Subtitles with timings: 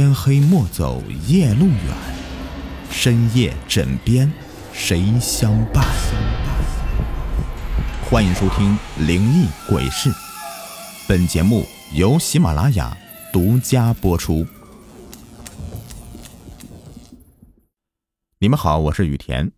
[0.00, 1.96] 天黑莫走夜路远，
[2.88, 4.32] 深夜枕边
[4.72, 5.84] 谁相伴？
[8.08, 10.08] 欢迎收听《灵异鬼事》，
[11.08, 12.96] 本节目由喜马拉雅
[13.32, 14.46] 独家播出。
[18.38, 19.50] 你们好，我是雨田，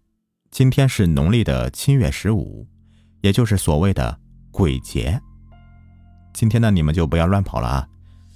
[0.51, 2.67] 今天是农历的七月十五，
[3.21, 4.19] 也就是所谓的
[4.51, 5.21] 鬼节。
[6.33, 7.89] 今天呢，你们就不要乱跑了啊，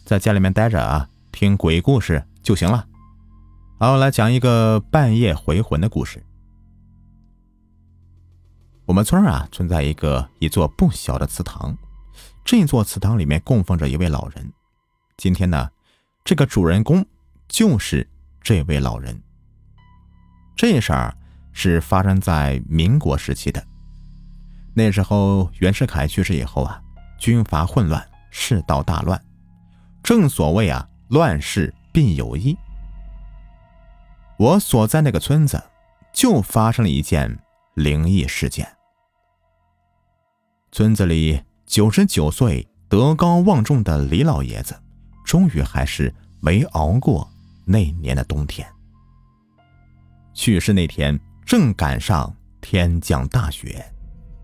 [0.05, 1.09] 在家里面待着啊。
[1.35, 2.87] 听鬼故事就行了。
[3.81, 6.25] 好，来讲一个半夜回魂的故事。
[8.87, 11.77] 我们村啊，存在一个一座不小的祠堂，
[12.45, 14.53] 这座祠堂里面供奉着一位老人。
[15.17, 15.69] 今天呢，
[16.23, 17.05] 这个主人公
[17.49, 18.09] 就是
[18.41, 19.21] 这位老人。
[20.55, 21.13] 这事儿
[21.53, 23.61] 是发生在民国时期的。
[24.73, 26.81] 那时候袁世凯去世以后啊，
[27.19, 29.21] 军阀混乱，世道大乱。
[30.01, 30.89] 正所谓啊。
[31.09, 32.57] 乱世必有异。
[34.37, 35.63] 我所在那个村子，
[36.13, 37.39] 就发生了一件
[37.75, 38.67] 灵异事件。
[40.73, 44.75] 村子里九十九岁德高望重的李老爷子，
[45.25, 47.31] 终于还是没熬过
[47.65, 48.67] 那年的冬天。
[50.33, 53.85] 去世那天正赶上天降大雪，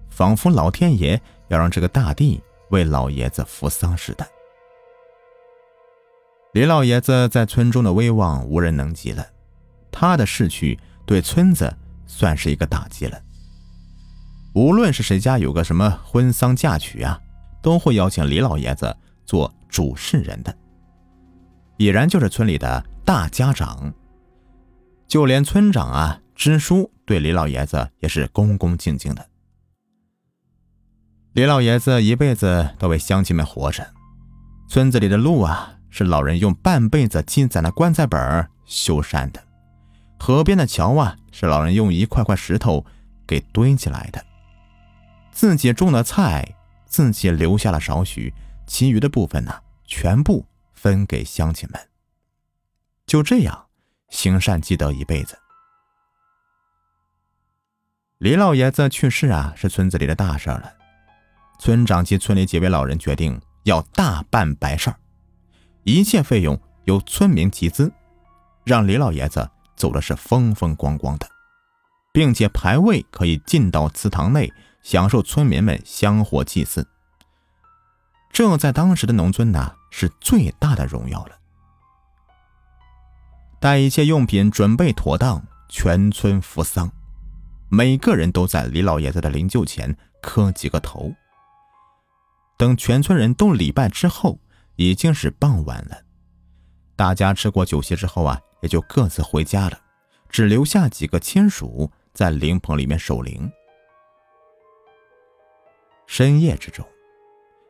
[0.09, 4.25] 仿佛老天爷要让这个大地为老爷子扶丧似的。
[6.53, 9.25] 李老爷子在村中的威望无人能及了，
[9.93, 11.73] 他的逝去对村子
[12.07, 13.21] 算是一个打击了。
[14.53, 17.21] 无论是谁家有个什么婚丧嫁娶啊，
[17.63, 20.53] 都会邀请李老爷子做主事人的，
[21.77, 23.95] 已然就是村里的大家长。
[25.07, 29.25] 就连村长啊支书对李老爷子也是恭恭敬敬的。
[31.35, 33.87] 李老爷子一辈子都为乡亲们活着，
[34.69, 35.77] 村子里的路啊。
[35.91, 39.43] 是老人用半辈子积攒的棺材本修缮的，
[40.19, 42.87] 河边的桥啊，是老人用一块块石头
[43.27, 44.25] 给堆起来的。
[45.33, 46.57] 自己种的菜，
[46.87, 48.33] 自己留下了少许，
[48.67, 51.81] 其余的部分呢，全部分给乡亲们。
[53.07, 53.67] 就这样，
[54.09, 55.37] 行善积德一辈子。
[58.19, 60.75] 李老爷子去世啊，是村子里的大事了。
[61.59, 65.00] 村长及村里几位老人决定要大办白事儿。
[65.85, 67.91] 一切费用由村民集资，
[68.65, 71.27] 让李老爷子走的是风风光光的，
[72.13, 74.53] 并且牌位可以进到祠堂内，
[74.83, 76.87] 享受村民们香火祭祀。
[78.31, 81.39] 这在当时的农村呢，是最大的荣耀了。
[83.59, 86.91] 待一切用品准备妥当，全村扶丧，
[87.71, 91.13] 每个人都在李老爷子的灵柩前磕几个头。
[92.59, 94.39] 等全村人都礼拜之后。
[94.77, 96.03] 已经是傍晚了，
[96.97, 99.81] 大家吃过酒席之后啊，也就各自回家了，
[100.29, 103.51] 只留下几个亲属在灵棚里面守灵。
[106.07, 106.85] 深夜之中，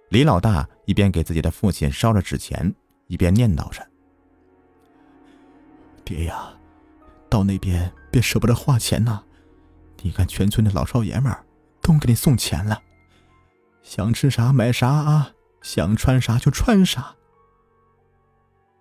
[0.09, 2.75] 李老大一边给自己的父亲烧着纸钱，
[3.07, 3.87] 一边念叨着
[6.05, 6.53] ：“爹呀，
[7.29, 9.23] 到那边别舍不得花钱呐！
[10.03, 11.37] 你看全村的老少爷们
[11.83, 12.83] 都给你送钱了，
[13.83, 17.15] 想吃啥买啥啊！”想穿啥就穿啥。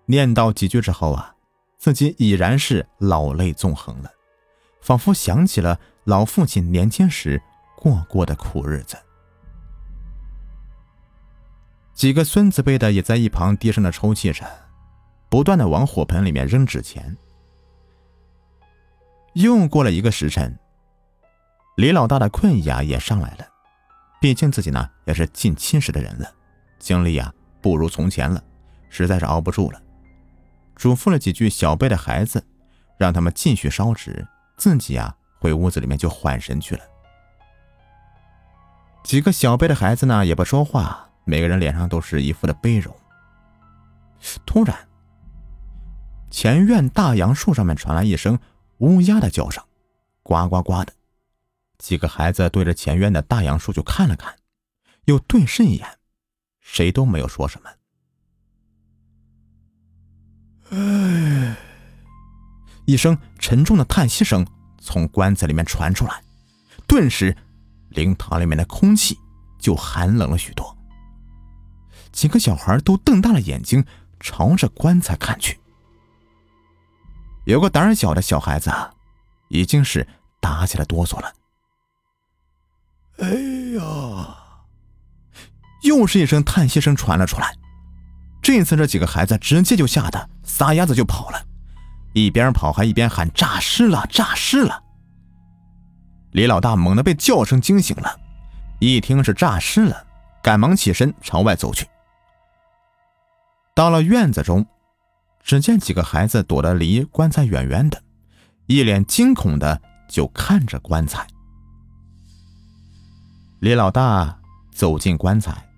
[0.06, 1.35] 念叨几句之后啊，
[1.78, 4.12] 自己已然是老泪纵横了，
[4.81, 7.41] 仿佛想起了老父亲年轻时
[7.78, 8.97] 过过的苦日子。
[11.94, 14.46] 几个孙子辈的也在一旁低声的抽泣着，
[15.29, 17.16] 不断的往火盆里面扔纸钱。
[19.34, 20.57] 又过了一个时辰，
[21.75, 23.46] 李老大的困意啊也上来了，
[24.19, 26.34] 毕竟自己呢也是近七十的人了。
[26.79, 27.31] 精力啊，
[27.62, 28.41] 不如从前了，
[28.90, 29.81] 实在是熬不住了。
[30.75, 32.44] 嘱咐了几句小辈的孩子，
[32.97, 34.25] 让他们继续烧纸，
[34.57, 36.81] 自己啊回屋子里面就缓神去了。
[39.03, 42.96] 几个小辈的孩子呢也不说话，每个人脸上都是一副的悲容。
[44.46, 44.87] 突然，
[46.29, 48.40] 前院大杨树上面传来一声
[48.78, 49.64] 乌鸦的叫声，
[50.23, 50.93] 呱呱呱的。
[51.78, 54.35] 几个孩子对着前院的大杨树就看了看，
[55.05, 55.98] 又对视一眼。
[56.72, 57.70] 谁都没有说什么。
[60.70, 61.58] 哎，
[62.86, 64.46] 一声沉重的叹息声
[64.80, 66.24] 从棺材里面传出来，
[66.86, 67.36] 顿时
[67.90, 69.18] 灵堂里面的空气
[69.58, 70.78] 就寒冷了许多。
[72.12, 73.84] 几个小孩都瞪大了眼睛
[74.20, 75.60] 朝着棺材看去。
[77.46, 78.72] 有个胆小的小孩子
[79.48, 80.08] 已经是
[80.40, 81.34] 打起了哆嗦了。
[83.18, 83.28] 哎
[83.76, 84.39] 呀！
[85.84, 87.55] 又是一声叹息声传了出来，
[88.41, 91.46] 这次这几个孩子直接就吓得撒丫子就跑了，
[92.14, 94.84] 一边跑还一边喊：“诈尸了，诈尸了！”
[96.31, 98.20] 李老大猛地被叫声惊醒了，
[98.79, 100.05] 一听是诈尸了，
[100.43, 101.87] 赶忙起身朝外走去。
[103.73, 104.66] 到了院子中，
[105.41, 108.02] 只见几个孩子躲得离棺材远远的，
[108.67, 111.25] 一脸惊恐的就看着棺材。
[113.59, 114.37] 李老大
[114.72, 115.69] 走进棺材，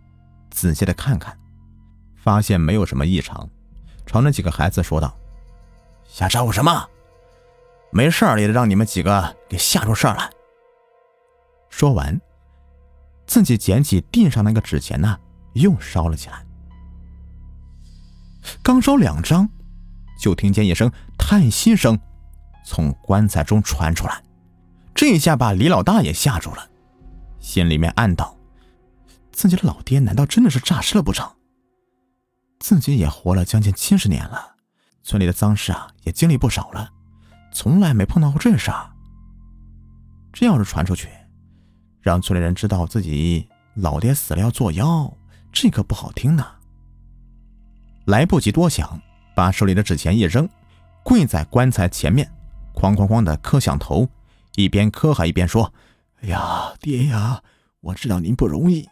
[0.52, 1.36] 仔细的看看，
[2.16, 3.50] 发现没有什么异常，
[4.06, 5.18] 朝那几个孩子说道
[6.06, 6.88] ：“瞎招呼什么？
[7.92, 10.30] 没事儿也得让你们几个给吓出事儿来。”
[11.70, 12.20] 说完，
[13.26, 15.18] 自己捡起地上那个纸钱呢，
[15.54, 16.46] 又烧了起来。
[18.62, 19.50] 刚烧两张，
[20.20, 21.98] 就听见一声叹息声
[22.66, 24.22] 从棺材中传出来，
[24.94, 26.70] 这下把李老大也吓住了，
[27.40, 28.36] 心里面暗道：
[29.32, 31.30] 自己的老爹难道真的是诈尸了不成？
[32.60, 34.56] 自己也活了将近七十年了，
[35.04, 36.92] 村里的脏事啊也经历不少了，
[37.52, 38.92] 从来没碰到过这事儿。
[40.32, 41.10] 这要是传出去，
[42.02, 45.12] 让村里人知道自己老爹死了要做妖，
[45.52, 46.46] 这可不好听呢。
[48.06, 49.02] 来不及多想，
[49.36, 50.48] 把手里的纸钱一扔，
[51.04, 52.32] 跪在棺材前面，
[52.74, 54.08] 哐哐哐的磕响头，
[54.56, 55.74] 一边磕还一边说
[56.22, 57.42] ：“哎呀，爹呀，
[57.80, 58.88] 我知道您不容易，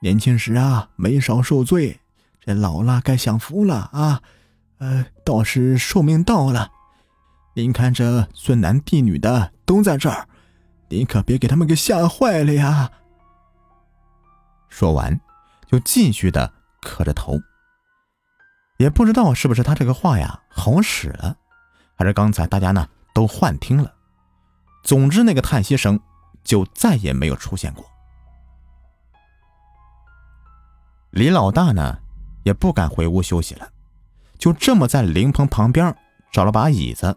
[0.00, 2.00] 年轻时啊没少受罪，
[2.40, 4.22] 这老了该享福了啊。
[4.78, 6.70] 呃，倒是寿命到了，
[7.54, 10.28] 您看这孙男弟女的都在这儿，
[10.88, 12.90] 您可别给他们给吓坏了呀。”
[14.68, 15.18] 说完，
[15.66, 16.52] 就继续的
[16.82, 17.40] 磕着头。
[18.76, 21.36] 也不知道是不是他这个话呀好使了，
[21.96, 23.94] 还是刚才大家呢都幻听了。
[24.82, 25.98] 总之，那个叹息声
[26.42, 27.86] 就再也没有出现过。
[31.14, 32.00] 李老大呢
[32.42, 33.70] 也不敢回屋休息了，
[34.36, 35.96] 就这么在灵棚旁边
[36.32, 37.16] 找了把椅子，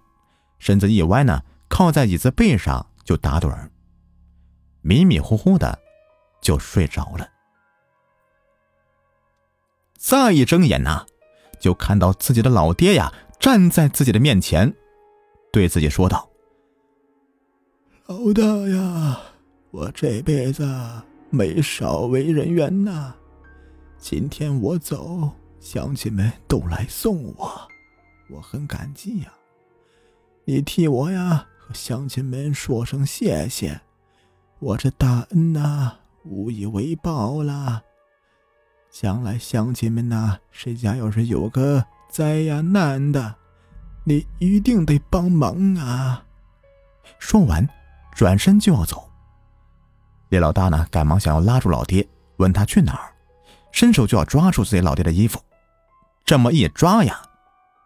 [0.59, 3.71] 身子一歪呢，靠在椅子背上就打盹儿，
[4.81, 5.79] 迷迷糊糊的
[6.41, 7.27] 就睡着了。
[9.97, 11.05] 再一睁眼呐。
[11.59, 14.71] 就看到自己的老爹呀，站在自己的面前，
[15.51, 16.29] 对自己说道
[18.05, 19.19] ：“老大呀，
[19.71, 20.63] 我这辈子
[21.31, 23.15] 没少为人冤呐。
[23.99, 25.29] 今天我走，
[25.59, 27.67] 乡亲们都来送我，
[28.29, 29.33] 我很感激呀。
[30.45, 33.81] 你替我呀和乡亲们说声谢谢，
[34.59, 37.83] 我这大恩呐，无以为报了。”
[38.89, 43.35] 将来乡亲们呐，谁家要是有个灾呀难的，
[44.05, 46.23] 你一定得帮忙啊！
[47.19, 47.67] 说完，
[48.15, 49.09] 转身就要走。
[50.29, 52.07] 李老大呢，赶忙想要拉住老爹，
[52.38, 53.13] 问他去哪儿，
[53.77, 55.39] 伸手就要抓住自己老爹的衣服。
[56.25, 57.21] 这么一抓呀，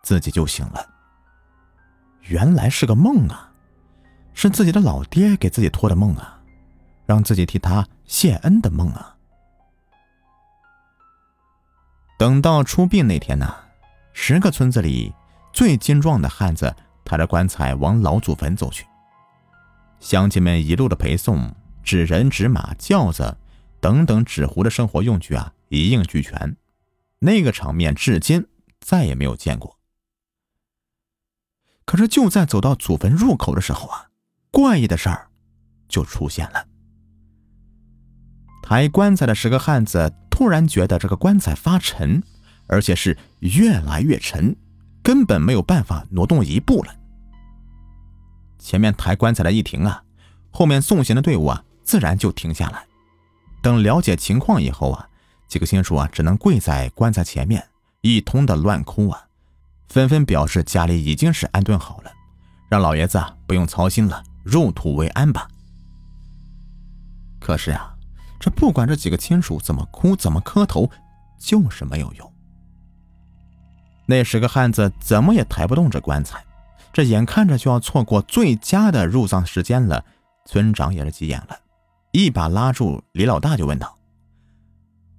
[0.04, 0.88] 自己就醒了。
[2.22, 3.52] 原来是个梦啊，
[4.34, 6.40] 是自己的老爹给自己托的梦啊，
[7.06, 9.18] 让自己替他谢恩的梦啊。
[12.18, 13.54] 等到出殡那天呢，
[14.14, 15.14] 十个村子里
[15.52, 16.74] 最精壮的汉子
[17.04, 18.88] 抬着棺材往老祖坟走去。
[20.00, 21.54] 乡亲们一路的陪送，
[21.84, 23.38] 纸人、纸马、轿子
[23.82, 26.56] 等等纸糊的生活用具啊，一应俱全。
[27.20, 28.46] 那个场面至今
[28.80, 29.80] 再也没有见过。
[31.86, 34.10] 可是就在走到祖坟入口的时候啊，
[34.52, 35.30] 怪异的事儿
[35.88, 36.68] 就出现了。
[38.62, 40.14] 抬棺材的十个汉子。
[40.34, 42.24] 突然觉得这个棺材发沉，
[42.66, 44.56] 而且是越来越沉，
[45.04, 46.96] 根本没有办法挪动一步了。
[48.58, 50.04] 前面抬棺材的一停啊，
[50.50, 52.84] 后面送行的队伍啊自然就停下来。
[53.62, 55.08] 等了解情况以后啊，
[55.52, 57.68] 几个亲属啊只能跪在棺材前面，
[58.00, 59.28] 一通的乱哭啊，
[59.90, 62.12] 纷纷表示家里已经是安顿好了，
[62.70, 65.46] 让老爷子啊不用操心了，入土为安吧。
[67.42, 67.90] 可是啊。
[68.44, 70.90] 这不管这几个亲属怎么哭，怎么磕头，
[71.38, 72.34] 就是没有用。
[74.08, 76.44] 那十个汉子怎么也抬不动这棺材，
[76.92, 80.04] 这眼看着就要错过最佳的入葬时间了。
[80.46, 81.60] 村长也是急眼了，
[82.14, 83.96] 一把拉住李老大就问道：“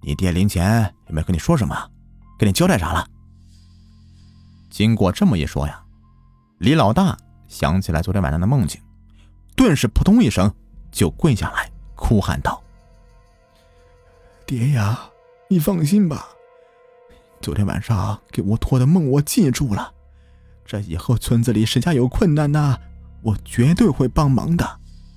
[0.03, 1.75] 你爹临前有没有跟你说什么？
[2.39, 3.09] 跟你交代啥了？”
[4.69, 5.83] 经过这么一说呀，
[6.59, 7.17] 李老大
[7.47, 8.81] 想起来昨天晚上的梦境，
[9.55, 10.53] 顿时扑通一声
[10.91, 12.63] 就跪下来，哭喊道。
[14.47, 14.99] 爹呀，
[15.49, 16.29] 你放心吧，
[17.41, 19.93] 昨天晚上给我托的梦我记住了，
[20.65, 22.77] 这以后村子里谁家有困难呐，
[23.23, 24.65] 我绝对会帮忙的。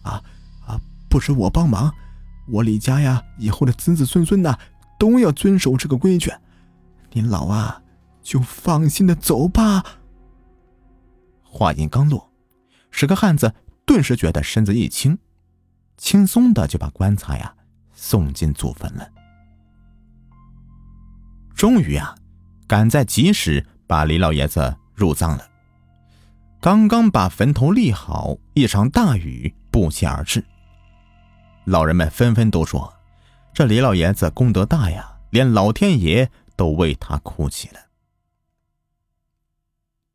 [0.03, 0.21] 啊
[0.67, 1.91] 啊，不止我帮忙，
[2.49, 4.57] 我李家呀，以后的子子孙孙呐，
[4.97, 6.31] 都要遵守这个规矩。
[7.11, 7.81] 您老啊，
[8.21, 9.83] 就放心的走吧。
[11.43, 12.31] 话音刚落，
[12.91, 13.53] 十个汉子
[13.85, 15.17] 顿时觉得身子一轻，
[15.97, 17.55] 轻松的就把棺材呀
[17.93, 19.09] 送进祖坟了。
[21.55, 22.15] 终于啊，
[22.67, 25.47] 赶在及时把李老爷子入葬了。
[26.59, 30.43] 刚刚把坟头立好，一场大雨不期而至。
[31.65, 32.93] 老人们纷纷都说
[33.55, 37.79] ：“这李老爷子功德大呀，连老天爷都为他哭泣了。”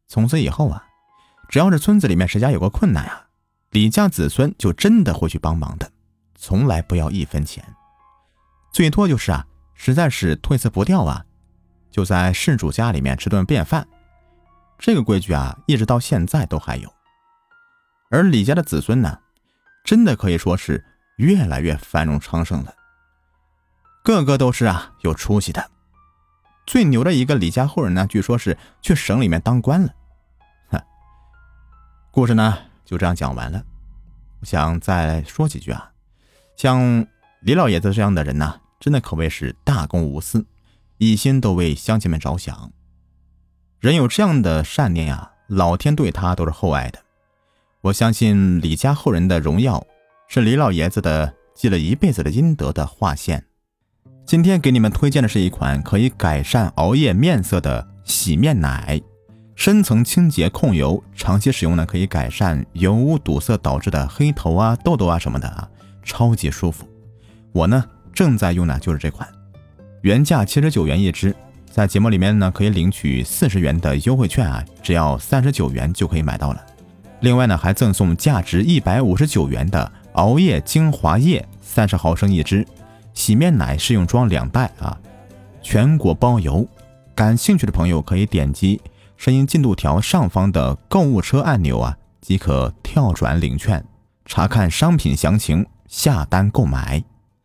[0.06, 0.84] 从此以后啊，
[1.48, 3.28] 只要是村子里面谁家有个困难啊，
[3.70, 5.90] 李家子孙就真的会去帮忙的，
[6.34, 7.64] 从来不要一分钱，
[8.74, 11.24] 最多就是啊，实在是退色不掉啊，
[11.90, 13.88] 就在事主家里面吃顿便饭。
[14.78, 16.92] 这个规矩啊，一直到现在都还有。
[18.10, 19.18] 而李家的子孙呢，
[19.82, 20.84] 真的可以说是
[21.16, 22.74] 越来越繁荣昌盛了，
[24.10, 25.70] 个个都是啊有出息的。
[26.66, 29.94] 最牛的一个李家后人呢，据说是去省里面当官了。
[30.70, 30.80] 哼，
[32.10, 33.62] 故事呢就这样讲完了。
[34.40, 35.92] 我想再说几句啊，
[36.56, 37.06] 像
[37.40, 40.44] 李老爷子这样的人呢，真的可谓是大公无私，
[40.98, 42.72] 一心都为乡亲们着想。
[43.78, 47.00] 人有这样的善念呀，老天对他都是厚爱的。
[47.82, 49.86] 我相信李家后人的荣耀，
[50.28, 53.46] 是李老爷子的积了一辈子的阴德的化现。
[54.30, 59.02] 今天给你们推荐的是一款可以改善熬夜面色的洗面奶，
[59.56, 65.68] 深层清洁控油，长期使用呢可以改善油污堵塞导致的黑头啊、痘痘啊什么的啊，
[66.04, 66.86] 超级舒服。
[67.50, 67.84] 我呢
[68.14, 69.28] 正在用的就是这款，
[70.02, 71.34] 原价七十九元一支。
[71.68, 76.64] 在节目里面呢，可以领取四十元的优惠券啊，只要三十九元就可以买到了。
[77.18, 82.64] 另外呢，还赠送价值一百五十九元的熬夜精华液三十毫升一支，
[83.20, 84.98] 洗面奶试用装两袋啊，
[85.60, 86.66] 全国包邮。
[87.14, 88.80] 感兴趣的朋友可以点击
[89.18, 93.84] 声音进度条上方的购物车按钮啊，即可跳转领券，
[94.24, 97.04] 查看商品详情，下单购买。